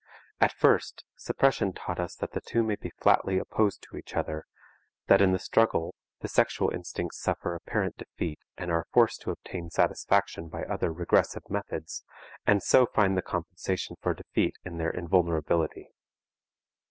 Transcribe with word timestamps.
At 0.39 0.51
first, 0.53 1.05
suppression 1.15 1.73
taught 1.73 1.99
us 1.99 2.15
that 2.15 2.31
the 2.31 2.41
two 2.41 2.63
may 2.63 2.73
be 2.75 2.89
flatly 2.89 3.37
opposed 3.37 3.83
to 3.83 3.95
each 3.97 4.15
other, 4.15 4.47
that 5.05 5.21
in 5.21 5.31
the 5.31 5.37
struggle 5.37 5.93
the 6.21 6.27
sexual 6.27 6.73
instincts 6.73 7.21
suffer 7.21 7.53
apparent 7.53 7.97
defeat 7.97 8.39
and 8.57 8.71
are 8.71 8.87
forced 8.91 9.21
to 9.21 9.29
obtain 9.29 9.69
satisfaction 9.69 10.49
by 10.49 10.63
other 10.63 10.91
regressive 10.91 11.47
methods, 11.51 12.03
and 12.47 12.63
so 12.63 12.87
find 12.87 13.15
the 13.15 13.21
compensation 13.21 13.95
for 14.01 14.15
defeat 14.15 14.55
in 14.65 14.79
their 14.79 14.89
invulnerability. 14.89 15.91